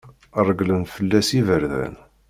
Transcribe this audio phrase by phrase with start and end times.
[0.47, 1.95] Reglen fell-as yiberdan.